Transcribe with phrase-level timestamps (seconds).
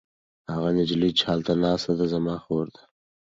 [0.53, 2.81] هغه نجلۍ چې هلته ناسته ده زما خور ده.